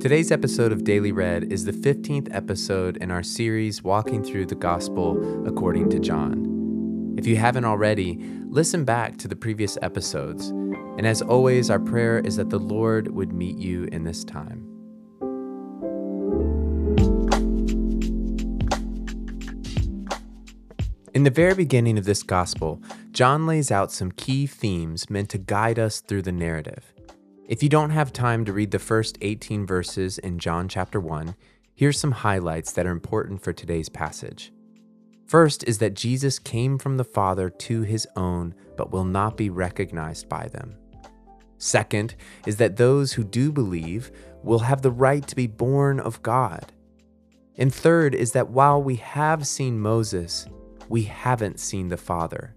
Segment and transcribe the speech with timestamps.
[0.00, 4.54] Today's episode of Daily Read is the 15th episode in our series Walking Through the
[4.54, 7.16] Gospel According to John.
[7.18, 8.16] If you haven't already,
[8.46, 10.50] listen back to the previous episodes.
[10.50, 14.68] And as always, our prayer is that the Lord would meet you in this time.
[21.12, 22.80] In the very beginning of this gospel,
[23.10, 26.94] John lays out some key themes meant to guide us through the narrative.
[27.48, 31.34] If you don't have time to read the first 18 verses in John chapter 1,
[31.74, 34.52] here's some highlights that are important for today's passage.
[35.24, 39.48] First is that Jesus came from the Father to his own, but will not be
[39.48, 40.76] recognized by them.
[41.56, 44.10] Second is that those who do believe
[44.42, 46.70] will have the right to be born of God.
[47.56, 50.46] And third is that while we have seen Moses,
[50.90, 52.54] we haven't seen the Father,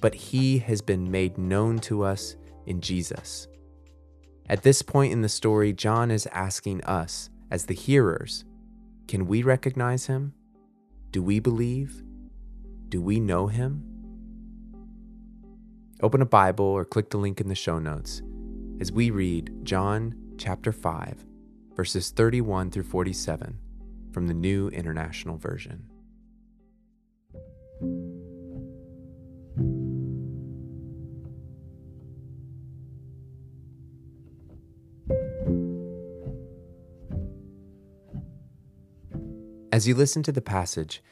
[0.00, 2.34] but he has been made known to us
[2.66, 3.46] in Jesus.
[4.48, 8.44] At this point in the story, John is asking us, as the hearers,
[9.08, 10.34] can we recognize him?
[11.10, 12.02] Do we believe?
[12.88, 13.82] Do we know him?
[16.00, 18.22] Open a Bible or click the link in the show notes
[18.80, 21.24] as we read John chapter 5,
[21.74, 23.58] verses 31 through 47
[24.12, 25.86] from the New International Version.
[39.76, 41.02] As you listen to the passage,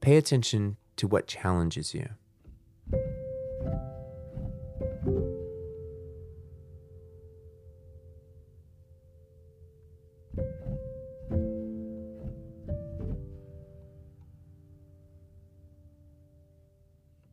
[0.00, 2.08] pay attention to what challenges you.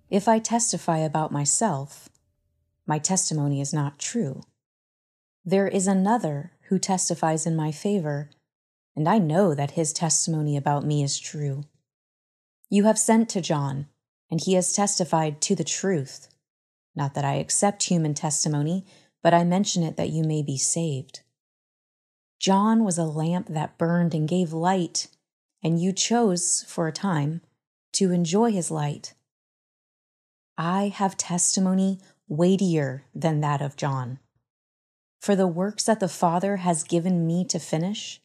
[0.10, 2.10] If I testify about myself,
[2.86, 4.42] my testimony is not true.
[5.46, 8.30] There is another who testifies in my favor
[8.96, 11.64] and I know that his testimony about me is true.
[12.70, 13.88] You have sent to John,
[14.30, 16.30] and he has testified to the truth.
[16.96, 18.86] Not that I accept human testimony,
[19.22, 21.22] but I mention it that you may be saved.
[22.40, 25.08] John was a lamp that burned and gave light,
[25.64, 27.42] and you chose, for a time,
[27.94, 29.14] to enjoy his light.
[30.58, 34.20] I have testimony weightier than that of John.
[35.20, 38.22] For the works that the Father has given me to finish,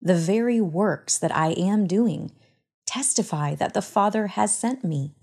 [0.00, 2.30] the very works that I am doing
[2.86, 5.14] testify that the Father has sent me.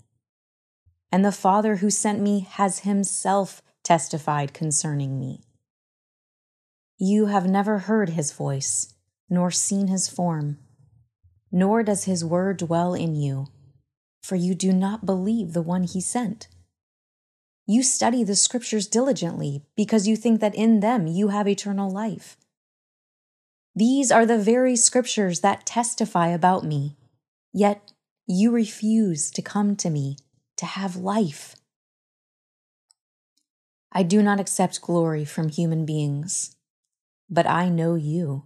[1.10, 5.42] And the Father who sent me has himself testified concerning me.
[6.98, 8.94] You have never heard his voice,
[9.28, 10.58] nor seen his form,
[11.50, 13.46] nor does his word dwell in you,
[14.22, 16.48] for you do not believe the one he sent.
[17.66, 22.36] You study the scriptures diligently because you think that in them you have eternal life
[23.76, 26.96] these are the very scriptures that testify about me,
[27.52, 27.92] yet
[28.26, 30.16] you refuse to come to me
[30.56, 31.56] to have life.
[33.90, 36.56] I do not accept glory from human beings,
[37.28, 38.44] but I know you.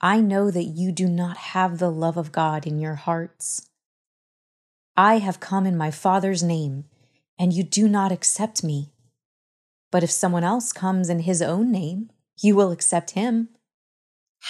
[0.00, 3.70] I know that you do not have the love of God in your hearts.
[4.96, 6.84] I have come in my Father's name,
[7.38, 8.92] and you do not accept me.
[9.90, 13.48] But if someone else comes in his own name, you will accept him.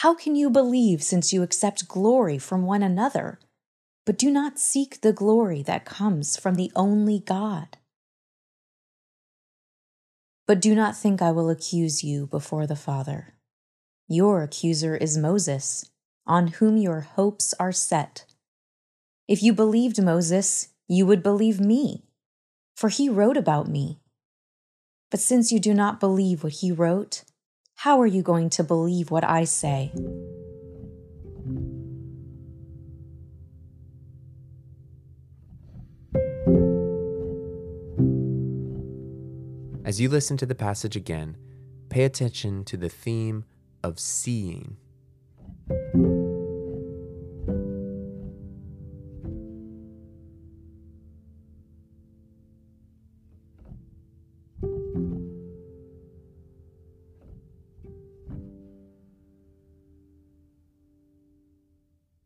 [0.00, 3.40] How can you believe since you accept glory from one another,
[4.04, 7.78] but do not seek the glory that comes from the only God?
[10.46, 13.36] But do not think I will accuse you before the Father.
[14.06, 15.90] Your accuser is Moses,
[16.26, 18.26] on whom your hopes are set.
[19.26, 22.04] If you believed Moses, you would believe me,
[22.76, 24.00] for he wrote about me.
[25.10, 27.24] But since you do not believe what he wrote,
[27.76, 29.92] how are you going to believe what I say?
[39.84, 41.36] As you listen to the passage again,
[41.90, 43.44] pay attention to the theme
[43.84, 44.78] of seeing.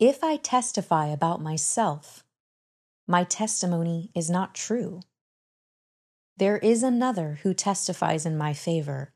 [0.01, 2.25] If I testify about myself,
[3.07, 5.03] my testimony is not true.
[6.39, 9.13] There is another who testifies in my favor,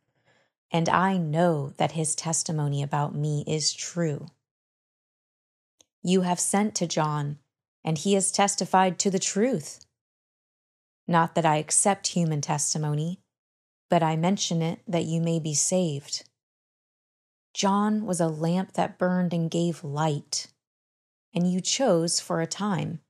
[0.71, 4.27] and I know that his testimony about me is true.
[6.03, 7.39] You have sent to John,
[7.83, 9.87] and he has testified to the truth.
[11.09, 13.21] Not that I accept human testimony,
[13.89, 16.29] but I mention it that you may be saved.
[17.55, 20.49] John was a lamp that burned and gave light,
[21.35, 23.01] and you chose for a time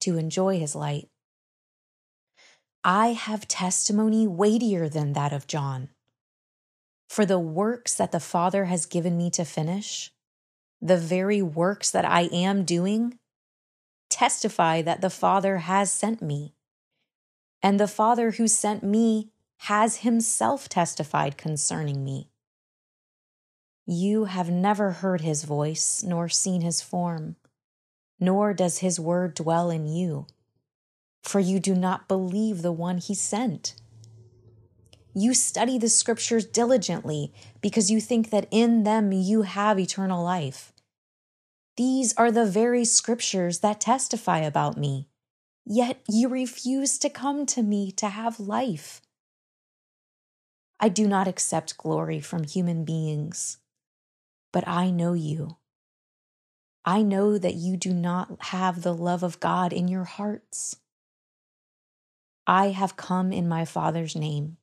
[0.00, 1.08] to enjoy his light.
[2.84, 5.90] I have testimony weightier than that of John.
[7.08, 10.10] For the works that the Father has given me to finish,
[10.80, 13.18] the very works that I am doing,
[14.10, 16.54] testify that the Father has sent me.
[17.62, 22.30] And the Father who sent me has himself testified concerning me.
[23.86, 27.36] You have never heard his voice, nor seen his form,
[28.22, 30.26] nor does his word dwell in you,
[31.22, 33.74] for you do not believe the one he sent.
[35.14, 40.72] You study the scriptures diligently because you think that in them you have eternal life.
[41.76, 45.08] These are the very scriptures that testify about me,
[45.66, 49.02] yet you refuse to come to me to have life.
[50.80, 53.58] I do not accept glory from human beings
[54.52, 55.56] but I know you.
[56.84, 60.76] I know that you do not have the love of God in your hearts.
[62.46, 64.56] I have come in my Father's name,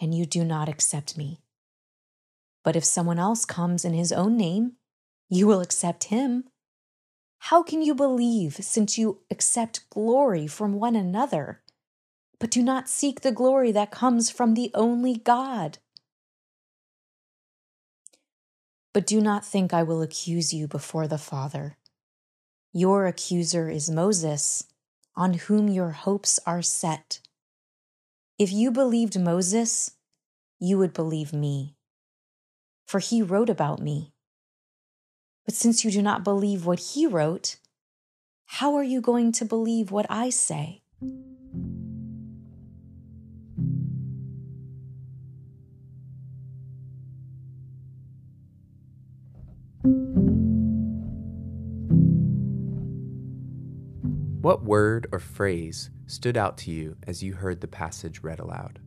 [0.00, 1.40] and you do not accept me.
[2.64, 4.72] But if someone else comes in his own name,
[5.28, 6.44] you will accept him.
[7.44, 11.62] How can you believe since you accept glory from one another,
[12.40, 15.78] but do not seek the glory that comes from the only God?
[18.92, 21.76] But do not think I will accuse you before the Father.
[22.72, 24.64] Your accuser is Moses,
[25.16, 27.20] on whom your hopes are set.
[28.38, 29.92] If you believed Moses,
[30.58, 31.76] you would believe me,
[32.86, 34.12] for he wrote about me.
[35.44, 37.56] But since you do not believe what he wrote,
[38.46, 40.82] how are you going to believe what I say?
[54.40, 58.78] What word or phrase stood out to you as you heard the passage read aloud?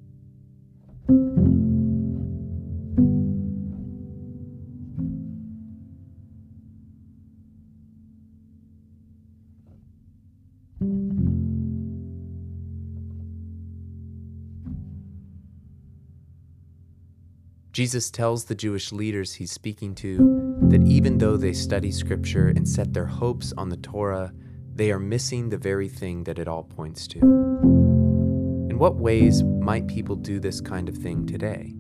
[17.72, 22.68] Jesus tells the Jewish leaders he's speaking to that even though they study scripture and
[22.68, 24.34] set their hopes on the Torah,
[24.76, 27.20] they are missing the very thing that it all points to.
[27.20, 31.76] In what ways might people do this kind of thing today?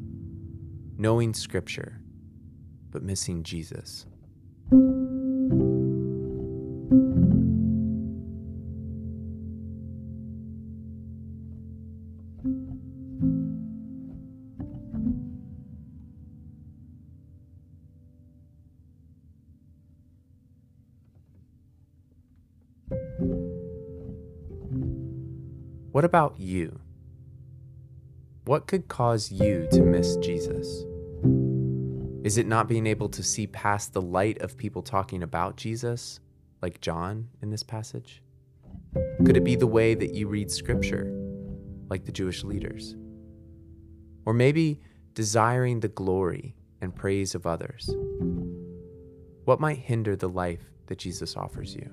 [0.97, 1.99] Knowing scripture,
[2.91, 4.05] but missing Jesus.
[25.93, 26.79] What about you?
[28.45, 30.67] What could cause you to miss Jesus?
[32.23, 36.19] Is it not being able to see past the light of people talking about Jesus,
[36.63, 38.23] like John in this passage?
[39.23, 41.15] Could it be the way that you read scripture,
[41.91, 42.95] like the Jewish leaders?
[44.25, 44.81] Or maybe
[45.13, 47.95] desiring the glory and praise of others?
[49.45, 51.91] What might hinder the life that Jesus offers you?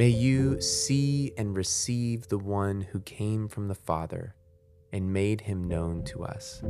[0.00, 4.34] May you see and receive the one who came from the Father
[4.94, 6.62] and made him known to us.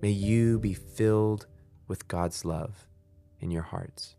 [0.00, 1.48] May you be filled
[1.88, 2.86] with God's love
[3.40, 4.14] in your hearts.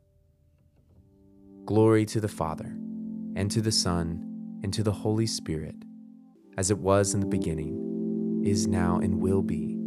[1.64, 2.76] Glory to the Father,
[3.38, 5.76] and to the Son, and to the Holy Spirit,
[6.58, 9.78] as it was in the beginning, is now, and will be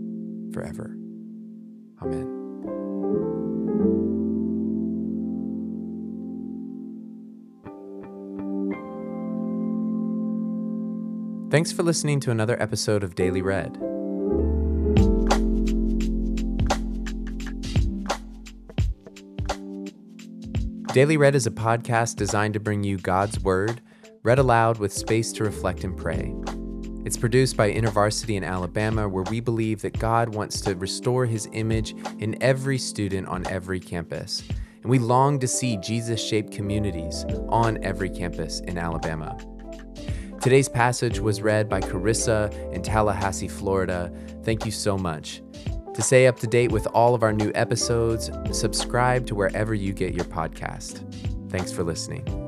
[0.54, 0.96] forever.
[2.00, 2.35] Amen.
[11.56, 13.72] Thanks for listening to another episode of Daily Read.
[20.92, 23.80] Daily Read is a podcast designed to bring you God's Word,
[24.22, 26.34] read aloud with space to reflect and pray.
[27.06, 31.48] It's produced by InterVarsity in Alabama, where we believe that God wants to restore his
[31.52, 34.42] image in every student on every campus.
[34.82, 39.38] And we long to see Jesus shaped communities on every campus in Alabama.
[40.46, 44.12] Today's passage was read by Carissa in Tallahassee, Florida.
[44.44, 45.42] Thank you so much.
[45.92, 49.92] To stay up to date with all of our new episodes, subscribe to wherever you
[49.92, 51.02] get your podcast.
[51.50, 52.45] Thanks for listening.